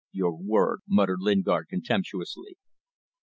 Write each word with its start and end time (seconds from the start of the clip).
"Your 0.11 0.35
word," 0.35 0.79
muttered 0.87 1.19
Lingard, 1.21 1.67
contemptuously. 1.69 2.57